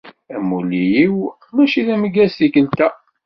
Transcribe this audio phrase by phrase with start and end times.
[0.35, 1.15] Amuli-w
[1.55, 2.87] mačči d ameggaz tikelt-a.